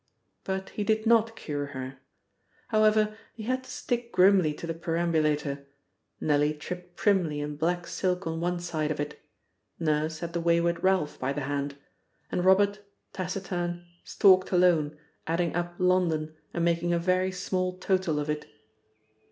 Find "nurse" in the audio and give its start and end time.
9.77-10.17